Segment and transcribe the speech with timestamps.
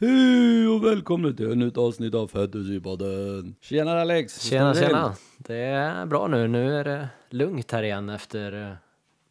[0.00, 3.54] Hej och välkomna till ett nytt avsnitt av Fantasypodden.
[3.60, 4.40] Tjenare Alex!
[4.40, 5.14] Tjena, tjena.
[5.38, 6.48] Det är bra nu.
[6.48, 8.72] Nu är det lugnt här igen efter eh,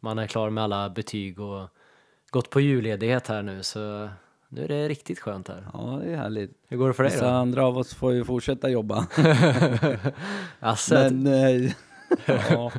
[0.00, 1.68] man är klar med alla betyg och
[2.30, 4.08] gått på julledighet här nu så
[4.48, 5.66] nu är det riktigt skönt här.
[5.72, 6.50] Ja, det är härligt.
[6.68, 7.36] Hur går det för dig Vissa då?
[7.36, 9.06] andra av oss får ju fortsätta jobba.
[10.60, 11.72] Alltså, Men, eh,
[12.50, 12.72] ja.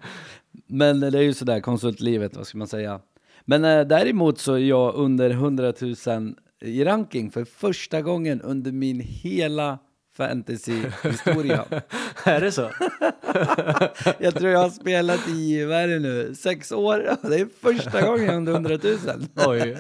[0.68, 3.00] Men det är ju sådär, konsultlivet, vad ska man säga.
[3.46, 8.71] Men eh, däremot så är jag under 100 000 i ranking för första gången under
[8.71, 9.79] min hela
[10.18, 11.66] fantasy-historia.
[12.25, 12.61] är det så?
[14.20, 17.16] jag tror jag har spelat i, vad är det nu, sex år?
[17.30, 18.97] Det är första gången under 100 000.
[19.47, 19.78] Oj.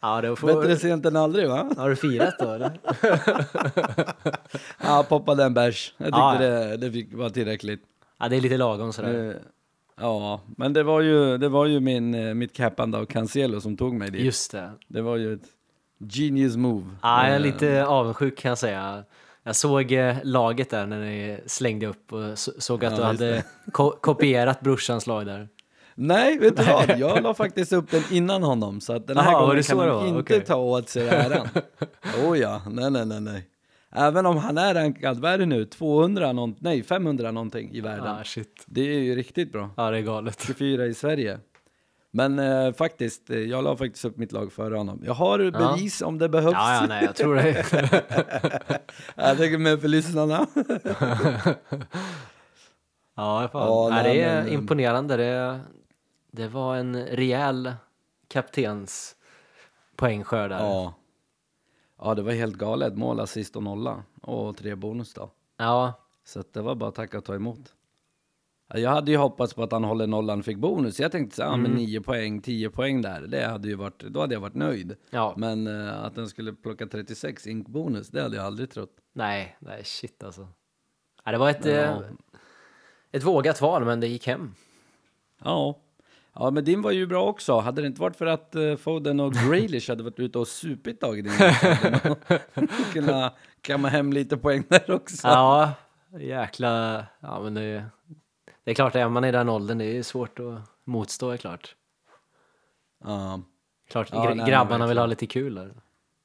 [0.00, 0.46] Ja, det får...
[0.46, 1.70] Bättre sent än aldrig va?
[1.76, 2.78] Har du firat då eller?
[4.82, 5.94] Ja, poppade en bärs.
[5.96, 7.82] Jag tyckte Ja, det, det fick vara tillräckligt.
[8.18, 9.28] Ja, det är lite lagom sådär.
[9.30, 9.36] Eh,
[10.00, 13.76] Ja, men det var ju, det var ju min, eh, mitt cappande av Cancelo som
[13.76, 14.20] tog mig dit.
[14.20, 14.70] Just det.
[14.88, 15.48] Det var ju ett
[15.98, 16.84] genius move.
[17.02, 19.04] Ja, jag är Eh, lite avundsjuk kan jag säga.
[19.42, 23.04] Jag såg eh, laget där när ni slängde upp och så- såg att Ja, du
[23.04, 25.48] hade ko kopierat brorsans lag där.
[25.94, 26.90] Nej, vet du vad?
[26.98, 30.06] Jag la faktiskt upp den innan honom, så att den här var gången kan han
[30.08, 30.40] inte Okej.
[30.44, 31.48] ta åt sig äran.
[32.26, 33.46] oh ja, nej, nej, nej, nej.
[33.92, 37.80] Även om han är rankad, vad är det nu, 200 någon, nej 500 någonting i
[37.80, 38.06] världen.
[38.06, 38.64] Ah, shit.
[38.66, 39.70] Det är ju riktigt bra.
[39.76, 40.42] Ja, det är galet.
[40.46, 41.38] 24 i Sverige.
[42.10, 45.02] Men eh, faktiskt, eh, jag la faktiskt upp mitt lag före honom.
[45.04, 46.52] Jag har bevis om det behövs.
[46.54, 47.50] Ja, ja, nej, jag tror det.
[49.14, 50.46] jag tänker med för lyssnarna.
[53.14, 53.66] Ja, fan.
[53.68, 55.16] Ja, nej, det är men- imponerande.
[55.16, 55.60] Det,
[56.30, 57.72] det var en rejäl
[58.28, 59.16] kaptens
[59.96, 60.58] poängskörd där.
[60.58, 60.94] ja.
[61.98, 62.96] ja, det var helt galet.
[62.96, 64.02] Mål, assist och nolla.
[64.22, 65.30] Och tre bonus då.
[65.56, 65.92] Ja,
[66.24, 67.74] Så det var bara att tacka och ta emot.
[68.68, 71.00] Ja, Jag hade ju hoppats på att han håller nollan fick bonus.
[71.00, 71.62] Jag tänkte så här, Mm.
[71.62, 73.20] men 9 poäng, 10 poäng där.
[73.20, 74.96] Det hade ju varit, då hade jag varit nöjd.
[75.10, 75.34] ja.
[75.36, 78.92] Men eh, att den skulle plocka 36 ink bonus, det hade jag aldrig trott.
[79.12, 80.48] nej, nej, shit alltså.
[81.24, 81.72] Ja, det var ett, Ja.
[81.72, 81.98] eh,
[83.12, 84.54] ett vågat val, men det gick hem.
[85.44, 85.78] Ja.
[86.34, 87.58] Ja, men din var ju bra också.
[87.58, 91.00] Hade det inte varit för att uh, Foden och Grealish hade varit ute och supit
[91.00, 92.16] dagen innan
[92.92, 95.28] kunnat kamma hem lite poäng där också.
[95.28, 95.72] Ja,
[96.18, 97.04] jäkla...
[97.20, 97.84] Ja, men det,
[98.68, 101.74] det är klart, är man i den åldern, det är svårt att motstå, är klart.
[103.04, 103.40] Ja,
[103.90, 105.74] Klart, Ja, gra- nej, grabbarna vill ha lite kul där.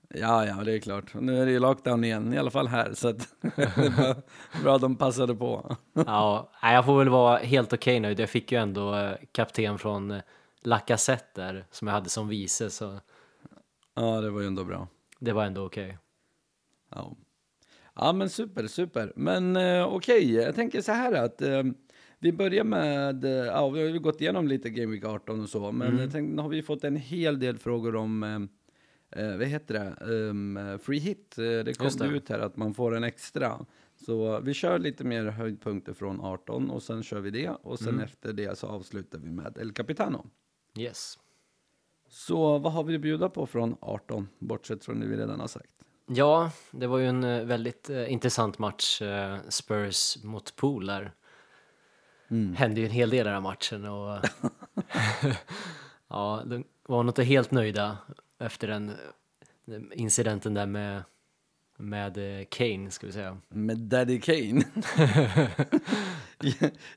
[0.09, 1.14] ja, ja, det är klart.
[1.14, 2.94] Nu är det ju lockdown igen, i alla fall här.
[2.94, 4.16] Så att det är bara
[4.64, 5.76] bra att de passade på.
[5.94, 8.20] Ja, nej, jag får väl vara helt okej nöjd.
[8.20, 10.22] Jag fick ju ändå eh, kapten från eh,
[10.62, 13.00] Lacazette där, som jag hade som vice, så
[13.96, 14.88] Ja, det var ju ändå bra.
[15.20, 15.98] det var ändå okej.
[16.90, 17.16] Ja,
[17.96, 19.14] ja men super, super.
[19.16, 21.64] Men eh, okej, jag tänker så här att eh,
[22.24, 25.50] vi börjar med, eh, ja vi har ju gått igenom lite Game Week 18 och
[25.50, 29.38] så, men jag tänkte, nu har vi fått en hel del frågor om, eh, eh,
[29.38, 31.38] vad heter det, um, free hit.
[31.38, 32.06] Eh, det kom det.
[32.06, 33.66] ut här att man får en extra.
[34.06, 38.00] Så vi kör lite mer höjdpunkter från 18 och sen kör vi det och sen
[38.00, 40.26] efter det så avslutar vi med El Capitano.
[40.78, 41.20] Yes.
[42.10, 45.48] Så vad har vi att bjuda på från 18, bortsett från det vi redan har
[45.48, 45.70] sagt?
[46.06, 51.14] Ja, det var ju en väldigt eh, intressant match, eh, Spurs mot Pool där.
[52.30, 52.56] Mm.
[52.56, 54.20] Hände ju en hel del i den här matchen och
[56.08, 57.98] ja, de var nog inte helt nöjda
[58.40, 58.92] efter den,
[59.66, 61.04] den incidenten där med,
[61.78, 63.38] med eh, Kane, ska vi säga.
[63.50, 64.64] Med Daddy Kane.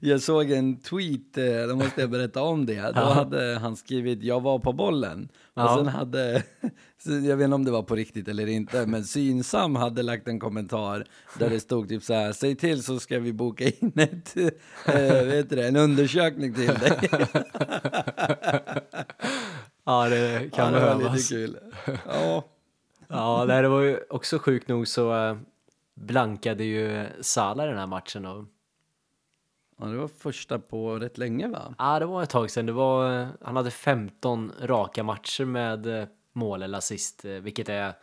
[0.01, 2.93] jag, såg en tweet, eh, då måste jag berätta om det.
[2.95, 5.77] Då hade han skrivit “Jag var på bollen” och Ja.
[5.79, 6.43] sen hade,
[7.05, 10.41] jag vet inte om det var på riktigt eller inte, men Synsam hade lagt en
[10.41, 11.05] kommentar
[11.39, 14.37] där det stod typ så här “Säg till så ska vi boka in ett,
[14.87, 17.11] eh, vet du det, en undersökning till dig”.
[19.89, 21.29] Ja, det kan ja, det var lite behövas.
[21.29, 21.59] kul.
[22.07, 22.45] Ja,
[23.09, 25.37] Ja, det var ju också sjukt nog så eh,
[25.95, 28.47] blankade ju Salah den här matchen då.
[29.77, 31.75] Ja, det var första på rätt länge va?
[31.79, 32.67] Ja, det var ett tag sedan.
[32.67, 37.69] Det var, eh, han hade 15 raka matcher med eh, mål eller assist, eh, vilket
[37.69, 37.95] är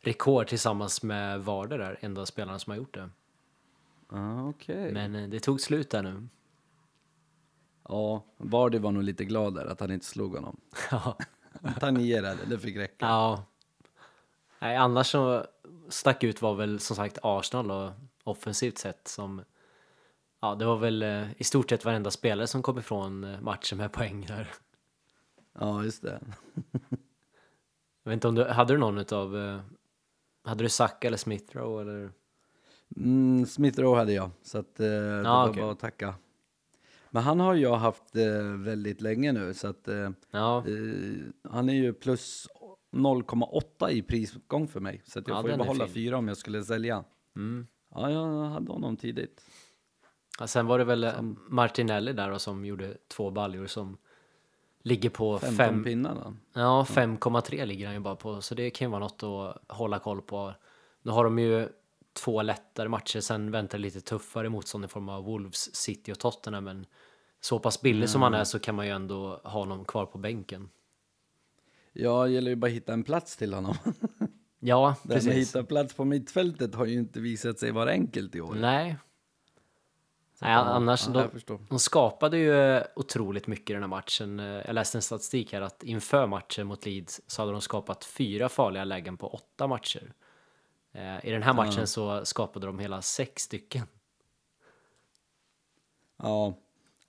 [0.00, 3.10] rekord tillsammans med Varder där, enda spelaren som har gjort det.
[4.10, 4.92] Ja, okej.
[4.92, 6.28] Men det tog slut där nu.
[7.88, 10.60] Ja, Vardy var nog lite glad där att han inte slog honom.
[10.90, 11.18] Ja.
[11.80, 13.06] Tangerade, det fick räcka.
[13.06, 13.44] ja.
[14.58, 15.46] Nej, annars så
[15.88, 17.90] stack ut var väl som sagt Arsenal och
[18.24, 19.42] offensivt sett som
[20.42, 23.78] Ja, det var väl eh, i stort sett varenda spelare som kom ifrån eh, matchen
[23.78, 24.48] med poäng där.
[25.58, 26.20] Ja, just det.
[28.02, 29.60] Jag vet inte om du, hade du någon utav, eh,
[30.44, 32.10] hade du Saka eller Smith Rowe eller?
[32.96, 35.62] Mm, Smith Rowe hade jag, så att, eh, det var okej.
[35.62, 36.14] bara att tacka.
[37.10, 40.64] Men han har jag haft eh, väldigt länge nu, så att eh, Ja,
[41.50, 42.48] han är ju plus
[42.92, 45.02] 0,8 i prisgång för mig.
[45.04, 47.04] Så att jag Ja, får ju behålla fyra om jag skulle sälja.
[47.36, 47.66] Mm.
[47.94, 49.44] Ja, jag hade honom tidigt.
[50.40, 53.96] Ja, sen var det väl eh, Martinelli där då, som gjorde två baljor som
[54.82, 56.34] ligger på 15 fem, pinnar då.
[56.60, 59.98] ja 5,3 ligger han ju bara på, så det kan ju vara något att hålla
[59.98, 60.54] koll på.
[61.02, 61.68] Nu har de ju
[62.12, 66.64] två lättare matcher, sen väntar lite tuffare motstånd i form av Wolves, City och Tottenham,
[66.64, 66.86] men
[67.40, 70.18] så pass billig som han är så kan man ju ändå ha honom kvar på
[70.18, 70.68] bänken.
[71.92, 73.74] Ja, det gäller ju bara att hitta en plats till honom.
[74.64, 75.48] Ja, Det här med att precis.
[75.48, 78.54] hitta plats på mittfältet har ju inte visat sig vara enkelt i år.
[78.54, 78.96] Nej.
[80.42, 84.40] Nej, ja, annars, ja, de, de skapade ju eh, otroligt mycket i den här matchen.
[84.40, 88.04] Eh, Jag läste en statistik här att inför matchen mot Leeds så hade de skapat
[88.04, 90.12] fyra farliga lägen på åtta matcher.
[90.94, 93.86] Eh, I den här matchen så skapade de hela sex stycken.
[96.22, 96.54] Ja,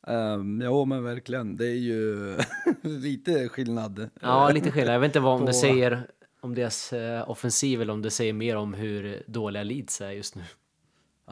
[0.08, 1.58] um, jo men verkligen.
[1.58, 2.38] Det är ju
[2.82, 4.10] lite skillnad.
[4.22, 4.94] Ja, lite skillnad.
[4.96, 6.08] Jag vet inte vad om På- det säger
[6.42, 6.94] om deras
[7.28, 10.44] offensiv eller om det säger mer om hur dåliga Leeds är just nu.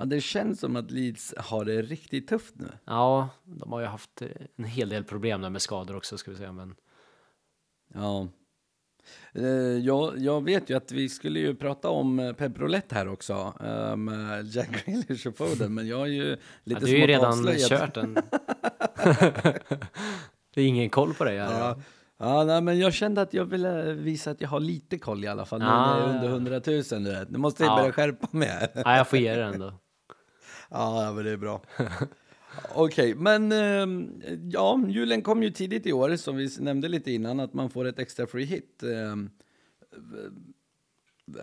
[0.01, 2.67] Ja, det känns som att Leeds har det riktigt tufft nu.
[2.85, 6.31] Ja, de har ju haft eh, en hel del problem där med skador också ska
[6.31, 6.75] vi säga, men
[7.93, 8.27] Ja.
[9.33, 9.45] Eh,
[9.85, 13.53] jag, jag vet ju att vi skulle ju prata om eh, Pep Roulette här också,
[13.97, 17.31] med Jack Grealish och Foden, men jag har ju ja, lite du är ju redan
[17.33, 18.13] avslöjat- kört den.
[20.53, 21.59] det är ingen koll på dig här.
[21.59, 21.79] Ja,
[22.17, 25.27] ja nej, men jag kände att jag ville visa att jag har lite koll i
[25.27, 26.57] alla fall, nu Ja, när jag är ja, under ja.
[26.57, 26.61] 100
[26.97, 27.29] 000, du vet.
[27.29, 27.75] Nu måste jag Ja.
[27.77, 28.69] börja skärpa mig här.
[28.75, 29.73] Ja, jag får ge det ändå.
[30.71, 31.61] Ja, men det är bra.
[32.75, 34.21] Okej, men ehm,
[34.51, 37.85] ja, julen kom ju tidigt i år, som vi nämnde lite innan, att man får
[37.85, 38.83] ett extra free hit.
[38.83, 39.29] Ehm,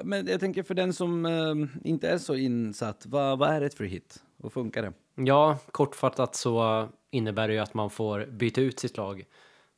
[0.05, 3.75] men jag tänker för den som ehm, inte är så insatt, vad, vad är ett
[3.75, 4.23] free hit?
[4.37, 4.93] Och funkar det?
[5.15, 9.25] Ja, kortfattat så innebär det ju att man får byta ut sitt lag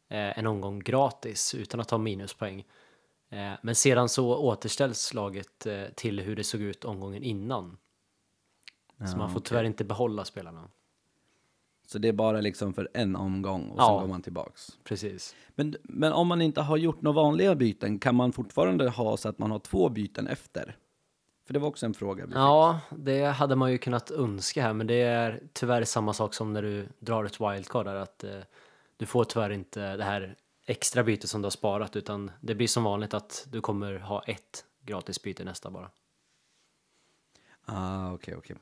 [0.08, 2.64] eh, en omgång gratis utan att ta minuspoäng.
[3.30, 7.76] Eh, men sedan så återställs laget eh, till hur det såg ut omgången innan
[9.08, 10.68] så man får tyvärr inte behålla spelarna.
[11.86, 13.86] Så det är bara liksom för en omgång och Ja.
[13.86, 14.78] sen går man tillbaks.
[14.84, 15.34] Precis.
[15.54, 19.28] Men, men om man inte har gjort några vanliga byten, kan man fortfarande ha så
[19.28, 20.76] att man har två byten efter?
[21.46, 22.36] För det var också en fråga vi fick.
[22.36, 26.52] Ja, det hade man ju kunnat önska här, men det är tyvärr samma sak som
[26.52, 28.40] när du drar ett wildcard där, att eh,
[28.96, 30.36] du får tyvärr inte det här
[30.66, 34.22] extra bytet som du har sparat, utan det blir som vanligt att du kommer ha
[34.22, 35.90] ett gratis byte nästa bara.
[37.64, 38.56] Ah, okej, okej.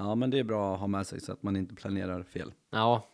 [0.00, 2.52] Ja, men det är bra att ha med sig så att man inte planerar fel.
[2.70, 3.04] Ja,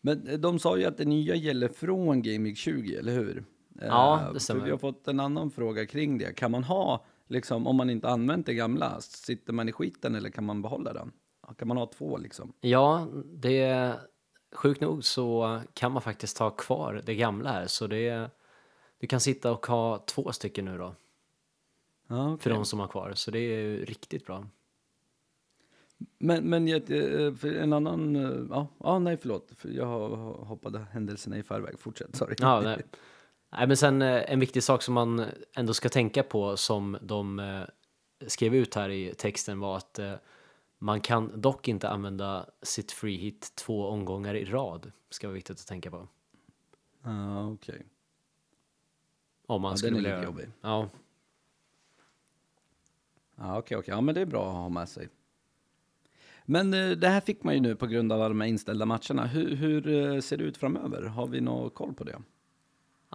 [0.00, 3.44] Men eh, de sa ju att det nya gäller från Game Week 20, eller hur?
[3.80, 4.60] Ja, Eh, det stämmer.
[4.60, 6.32] För vi har fått en annan fråga kring det.
[6.32, 10.30] Kan man ha, liksom, om man inte använt det gamla, sitter man i skiten eller
[10.30, 11.12] kan man behålla den?
[11.46, 12.52] Ja, Kan man ha två liksom?
[12.60, 13.94] Ja, det är
[14.52, 18.30] sjukt nog så kan man faktiskt ha kvar det gamla här så det är,
[19.00, 20.94] du kan sitta och ha två stycken nu då
[22.08, 22.52] Ja, för okej.
[22.52, 24.46] de som har kvar så det är ju riktigt bra.
[26.18, 31.38] Men, men jag- eh, en annan, eh, ja, ja nej förlåt, för jag hoppade händelserna
[31.38, 32.34] i förväg, fortsätt, sorry.
[32.38, 32.82] Ja, nej.
[33.52, 35.24] nej, men sen eh, en viktig sak som man
[35.56, 37.64] ändå ska tänka på som de
[38.26, 40.00] skrev ut här i texten var att
[40.78, 44.92] man kan dock inte använda sitt free hit två omgångar i rad.
[45.10, 46.08] Ska vara viktigt att tänka på.
[47.02, 47.86] Ja, okej.
[49.46, 50.48] Om man Ja, skulle den är vilja lite göra- jobbig.
[50.60, 50.88] Ja,
[53.36, 53.94] Ja, okej, okej.
[53.94, 55.08] Ja, men det är bra att ha med sig.
[56.46, 58.86] Men eh, det här fick man ju nu på grund av alla de här inställda
[58.86, 59.26] matcherna.
[59.26, 61.02] Hur, hur eh, ser det ut framöver?
[61.02, 62.18] Har vi någon koll på det?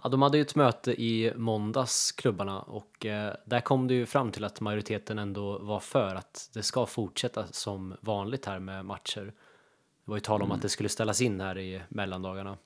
[0.02, 4.06] Ja, de hade ju ett möte i måndags, klubbarna, och eh, där kom det ju
[4.06, 8.84] fram till att majoriteten ändå var för att det ska fortsätta som vanligt här med
[8.84, 9.24] matcher.
[10.04, 12.56] Det var ju tal om att det skulle ställas in här i mellandagarna.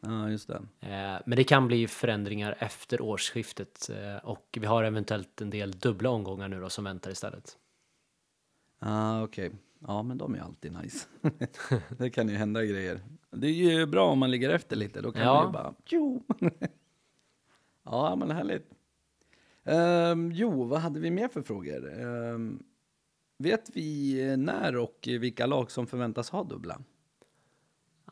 [0.00, 0.62] Ja, just det.
[0.80, 5.70] Eh, men det kan bli förändringar efter årsskiftet eh, och vi har eventuellt en del
[5.70, 7.56] dubbla omgångar nu då som väntar istället.
[8.80, 9.50] Ja, okej.
[9.86, 11.06] Ja, men de är alltid nice.
[11.98, 13.00] det kan ju hända grejer.
[13.30, 15.00] Det är ju bra om man ligger efter lite.
[15.00, 15.34] Då kan Ja.
[15.34, 15.74] man ju bara...
[17.84, 18.70] Ja, men härligt.
[19.64, 22.00] Um, jo, vad hade vi mer för frågor?
[22.00, 22.62] Ehm,
[23.38, 26.80] vet vi när och vilka lag som förväntas ha dubbla?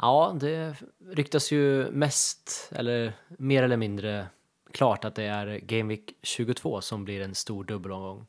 [0.00, 0.76] Ja, det
[1.10, 4.26] ryktas ju mest, eller mer eller mindre
[4.72, 8.26] klart att det är Game Week 22 som blir en stor dubbelomgång.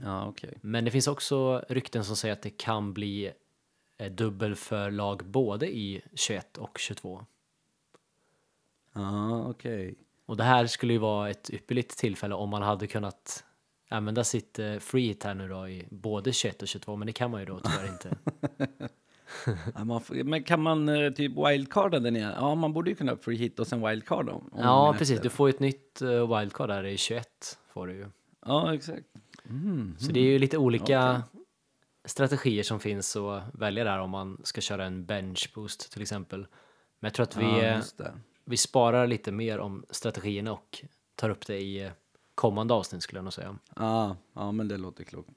[0.00, 0.58] Ja, okej.
[0.60, 3.32] Men det finns också rykten som säger att det kan bli
[3.98, 7.26] eh, dubbel för lag både i 21 och 22.
[8.92, 9.94] Ja, okej.
[10.26, 13.44] Och det här skulle ju vara ett ypperligt tillfälle om man hade kunnat
[13.88, 17.12] använda sitt eh, free hit här nu då i både 21 och 22, men det
[17.12, 18.14] kan man ju då tyvärr inte.
[20.24, 22.32] Men kan man eh, typ wildcarda den igen?
[22.36, 24.40] Ja, man borde ju kunna free hit och sen wildcarda.
[24.56, 25.10] Ja, precis.
[25.10, 25.22] efter.
[25.22, 28.06] Du får ju ett nytt wildcard där i 21 får du ju.
[28.46, 29.06] Ja, exakt.
[29.50, 29.96] Mm.
[29.98, 31.22] Så det är ju lite olika
[32.04, 36.40] strategier som finns att välja där om man ska köra en bench boost till exempel.
[37.00, 37.62] Men jag tror att vi, ja,
[38.04, 38.12] eh,
[38.44, 40.84] vi sparar lite mer om strategierna och
[41.14, 41.92] tar upp det i eh,
[42.34, 43.58] kommande avsnitt skulle jag nog säga.
[43.76, 45.30] Ja, ja, men det låter klokt.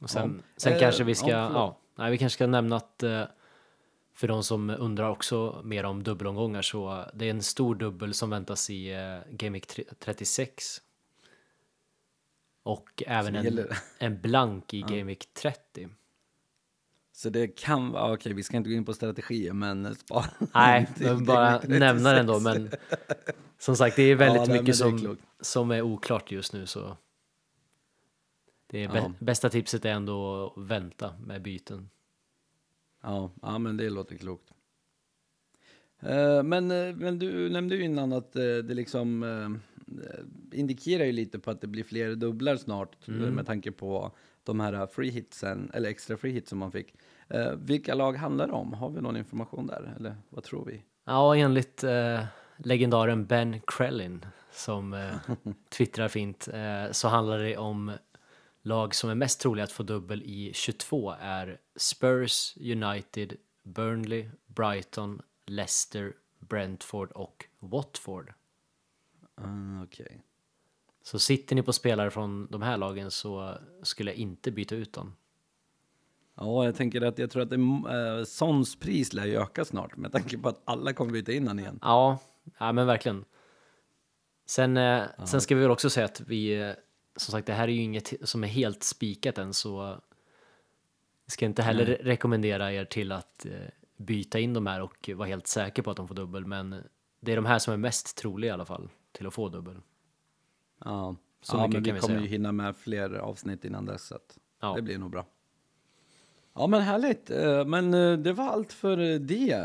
[0.00, 0.42] Och sen, Ja.
[0.56, 1.54] sen Eh, kanske vi ja, ska, förlåt.
[1.54, 3.24] ja, nej, vi kanske ska nämna att eh,
[4.14, 8.30] för de som undrar också mer om dubbelomgångar så det är en stor dubbel som
[8.30, 10.80] väntas i uh, Game Week 36.
[12.62, 13.66] Och även en,
[13.98, 15.88] en blank i Game Week 30.
[17.12, 20.24] Så det kan vara, okej, vi ska inte gå in på strategier, men spara.
[20.54, 22.44] Nej, vill bara Game nämna den då, 36.
[22.44, 22.70] men
[23.58, 25.22] som sagt, det är väldigt Ja, men mycket är som, klokt.
[25.40, 26.96] som är oklart just nu så
[28.66, 29.12] det Ja.
[29.18, 31.90] bästa tipset är ändå att vänta med byten.
[33.02, 34.50] Ja, ja, men det låter klokt.
[36.00, 39.22] Eh, Men, eh, men du nämnde ju innan att eh, det liksom
[40.52, 43.34] indikerar ju lite på att det blir fler dubblar snart eh, Mm.
[43.34, 44.12] med tanke på
[44.44, 46.94] de här free hitsen, eller extra free hits som man fick.
[47.28, 48.72] Eh, Vilka lag handlar det om?
[48.72, 49.94] Har vi någon information där?
[49.96, 50.82] Eller vad tror vi?
[51.04, 52.24] Ja, enligt eh,
[52.56, 55.14] legendaren Ben Krellin som eh,
[55.70, 57.92] twittrar fint eh, så handlar det om
[58.62, 63.32] lag som är mest troliga att få dubbel i 22 är Spurs, United,
[63.62, 68.32] Burnley, Brighton, Leicester, Brentford och Watford.
[69.44, 70.22] Ah, Okej.
[71.02, 74.92] Så sitter ni på spelare från de här lagen så skulle jag inte byta ut
[74.92, 75.16] dem.
[76.34, 79.96] Ja, jag tänker att jag tror att det, eh, Sons pris lär ju öka snart
[79.96, 81.78] med tanke på att alla kommer byta in han igen.
[81.82, 82.18] Ja,
[82.58, 83.24] ja men verkligen.
[84.46, 86.72] Sen, eh, sen ska vi väl också säga att vi, eh,
[87.16, 90.00] som sagt, det här är ju inget som är helt spikat än, så
[91.26, 93.52] ska inte heller re- rekommendera er till att eh,
[93.96, 96.74] byta in de här och vara helt säker på att de får dubbel, men
[97.20, 99.76] det är de här som är mest troliga i alla fall till att få dubbel.
[100.84, 102.20] Ja, Så ja mycket men vi vi kommer säga.
[102.20, 104.06] ju hinna med fler avsnitt innan dess.
[104.06, 104.74] Så att Ja.
[104.74, 105.26] Det blir nog bra.
[106.54, 107.30] Ja, men härligt.
[107.30, 109.56] Eh, Men eh, det var allt för eh, det.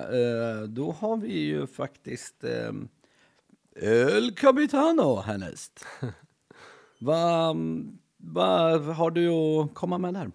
[0.67, 2.43] Då har vi ju faktiskt
[3.75, 5.85] El Capitano härnäst.
[6.99, 7.57] Vad
[8.17, 10.31] vad har du att komma med där?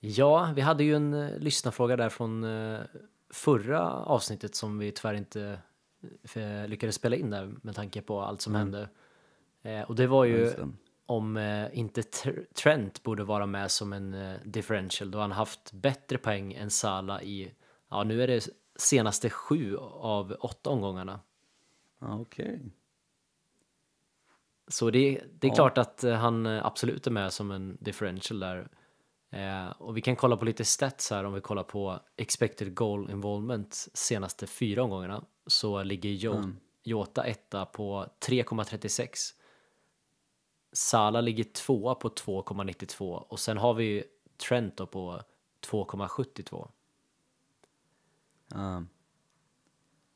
[0.00, 2.46] Ja, vi hade ju en lyssnarfråga där från
[3.30, 5.58] förra avsnittet som vi tyvärr inte
[6.34, 8.88] eh, lyckades spela in där med tanke på allt som hände.
[9.62, 10.54] Eh, och det var ju
[11.06, 15.72] om eh, inte Tr- Trent borde vara med som en eh, differential då han haft
[15.72, 17.54] bättre poäng än Sala i,
[17.88, 21.20] ja nu är det senaste sju av åtta omgångarna.
[22.00, 22.60] Okej.
[24.68, 25.54] Så det, det är Ja.
[25.54, 28.68] klart att eh, han eh, absolut är med som en differential där.
[29.30, 33.10] Eh, och vi kan kolla på lite stats här om vi kollar på expected goal
[33.10, 36.56] involvement senaste fyra omgångarna så ligger Mm.
[36.82, 39.34] Jota etta på 3,36.
[40.72, 44.04] Sala ligger tvåa på 2,92 och sen har vi
[44.48, 45.22] Trent då på
[45.66, 46.68] 2,72.
[48.48, 48.84] Ja.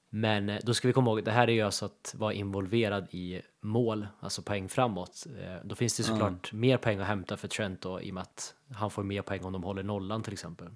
[0.08, 3.08] Men eh, då ska vi komma ihåg, det här är ju alltså att vara involverad
[3.10, 5.26] i mål, alltså poäng framåt.
[5.38, 8.22] Eh, Då finns det såklart mer poäng att hämta för Trent då, i och med
[8.22, 10.74] att han får mer poäng om de håller nollan till exempel.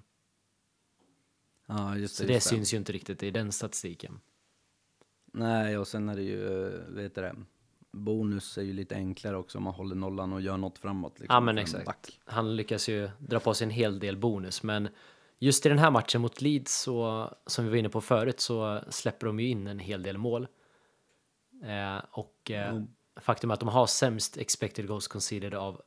[1.67, 2.27] ja, just Så det.
[2.27, 4.19] det just syns ju inte riktigt i den statistiken.
[5.37, 7.35] Nej, och sen är det ju, eh, vet du det,
[7.91, 11.19] bonus är ju lite enklare också om man håller nollan och gör något framåt.
[11.19, 11.85] Liksom, Ja men exakt.
[11.85, 12.19] back.
[12.25, 14.89] Han lyckas ju dra på sig en hel del bonus, men
[15.39, 18.81] just i den här matchen mot Leeds, så, som vi var inne på förut, så
[18.89, 20.47] släpper de ju in en hel del mål.
[21.63, 22.81] Eh, och eh,
[23.19, 25.81] faktum är att de har sämst expected goals conceded av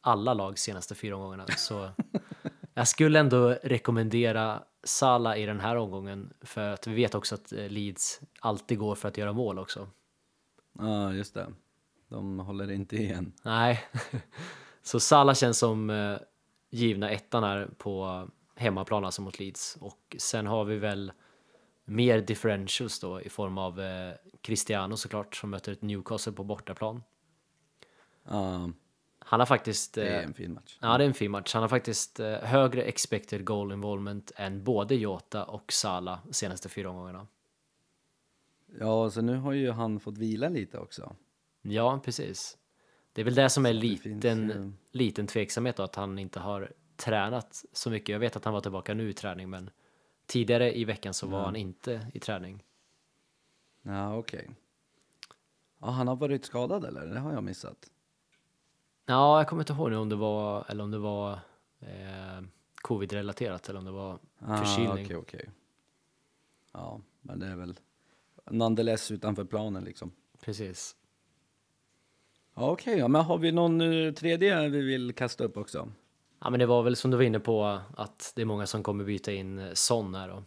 [0.00, 1.46] alla lag senaste fyra omgångarna.
[1.46, 1.90] Så
[2.74, 7.52] jag skulle ändå rekommendera Sala i den här omgången, för att vi vet också att
[7.52, 9.88] eh, Leeds alltid går för att göra mål också.
[10.78, 11.46] Ja, just det.
[12.08, 13.32] De håller inte igen.
[13.42, 13.84] Nej,
[14.82, 16.16] så Salah känns som eh,
[16.70, 19.78] givna ettan här på hemmaplan, alltså mot Leeds.
[19.80, 21.12] Och sen har vi väl
[21.84, 27.02] mer differentials då i form av eh, Cristiano såklart som möter ett Newcastle på bortaplan.
[28.24, 28.70] Ja,
[29.30, 29.94] Han har faktiskt...
[29.94, 30.78] det är Eh, en fin match.
[30.80, 31.54] ja, det är en fin match.
[31.54, 36.90] Han har faktiskt eh, högre expected goal involvement än både Jota och Salah senaste fyra
[36.90, 37.26] omgångarna.
[38.78, 41.16] Ja, så nu har ju han fått vila lite också.
[41.62, 42.58] Ja, precis.
[43.12, 46.40] Det är väl det som är det liten, finns liten tveksamhet då, att han inte
[46.40, 48.08] har tränat så mycket.
[48.08, 49.70] Jag vet att han var tillbaka nu i träning, men
[50.26, 52.64] tidigare i veckan så var han inte i träning.
[53.82, 54.50] Ja, okej.
[55.80, 57.06] Ja, han har varit skadad eller?
[57.06, 57.90] Det har jag missat.
[59.10, 61.32] Ja, jag kommer inte ihåg nu om det var, eller om det var
[61.80, 62.42] eh,
[62.74, 65.04] covid-relaterat eller om det var Ah, förkylning.
[65.04, 65.50] Okej, okej.
[66.72, 67.74] Ja, men det är väl
[68.50, 70.12] nonetheless utanför planen liksom.
[70.40, 70.96] Precis.
[72.54, 75.88] Ja, Okej, ja, men har vi någon eh, tredje vi vill kasta upp också?
[76.40, 78.82] Ja, men det var väl som du var inne på att det är många som
[78.82, 80.44] kommer byta in Son här då.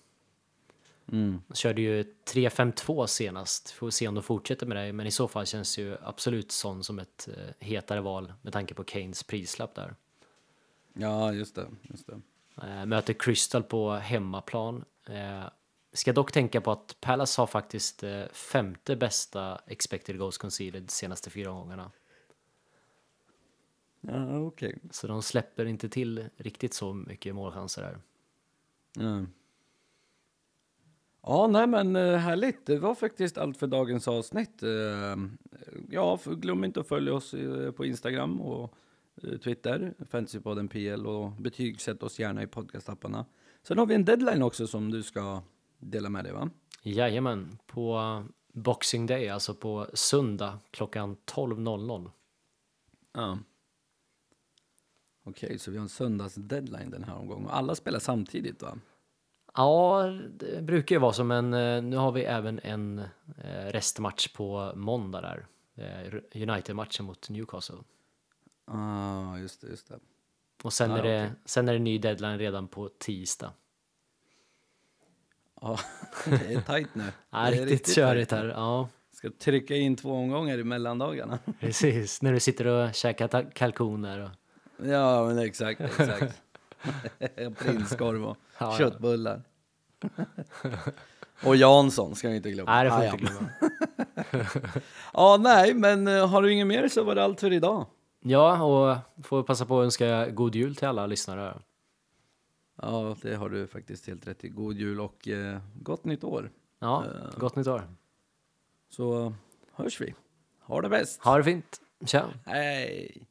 [1.12, 1.42] Mm.
[1.48, 3.72] De körde ju 3-5-2 senast.
[3.72, 6.84] Får se om de fortsätter med det, men i så fall känns ju absolut Son
[6.84, 9.96] som ett eh, hetare val med tanke på Kanes prislapp där.
[10.94, 11.68] Ja, just det.
[11.82, 12.22] Just det.
[12.68, 14.86] Eh, möter Crystal på hemmaplan.
[15.06, 15.44] Eh,
[15.94, 21.30] ska dock tänka på att Palace har faktiskt femte bästa expected goals conceded de senaste
[21.30, 21.92] fyra gångerna.
[24.02, 24.80] Ja, okej.
[24.92, 28.00] Så de släpper inte till riktigt så mycket målchanser där.
[29.04, 29.26] Ja.
[31.24, 32.66] Ja, nej men eh, härligt.
[32.66, 34.64] Det var faktiskt allt för dagens avsnitt.
[34.64, 35.16] Eh,
[35.90, 38.76] Ja, glöm inte att följa oss eh, på Instagram och
[39.44, 43.26] Twitter, Fantasypodden PL och betygsätt oss gärna i podcastapparna.
[43.64, 45.42] Sen har vi en deadline också som du ska
[45.80, 46.50] dela med dig va?
[46.84, 52.12] Jajamän, på Boxing Day, alltså på söndag klockan 12.00.
[53.14, 53.40] Ja.
[55.24, 57.50] Okej, så vi har en söndags deadline den här omgången.
[57.50, 58.78] Alla spelar samtidigt va?
[59.56, 63.00] Ja, det brukar ju vara så, men eh, nu har vi även en
[63.44, 65.46] eh, restmatch på måndag där.
[65.76, 67.76] Eh, United-matchen mot Newcastle.
[68.68, 70.00] Ja, ah, just det, just det.
[70.64, 71.32] Och sen, Ah, är det, okej.
[71.46, 73.52] sen är det ny deadline redan på tisdag.
[75.62, 75.80] Ja,
[76.26, 77.04] det är tajt nu.
[77.30, 78.46] Ja, Det är riktigt körigt här.
[78.46, 81.40] Ja, Ska trycka in två omgångar i mellandagarna.
[81.60, 82.22] precis.
[82.22, 84.30] När du sitter och käkar kalkoner och...
[84.88, 86.42] Ja, men exakt, exakt.
[87.58, 88.78] Prinskorv och Ja, ja.
[88.78, 89.42] köttbullar.
[91.46, 92.72] och Jansson ska vi inte glömma.
[92.72, 93.50] Nej, det får Ah, du inte glömma.
[95.14, 97.86] Ja, nej, men eh, har du inget mer så var det allt för idag.
[98.20, 101.58] Ja, och får passa på att önska god jul till alla lyssnare.
[102.82, 104.50] Ja, det har du faktiskt helt rätt i.
[104.50, 106.52] God jul och eh, gott nytt år.
[106.80, 107.40] Ja, Eh.
[107.40, 107.88] gott nytt år.
[108.90, 109.34] Så
[109.74, 110.14] hörs vi.
[110.62, 111.24] Ha det bäst.
[111.24, 111.82] Ha det fint.
[112.06, 112.26] Tja.
[112.46, 113.28] Hej!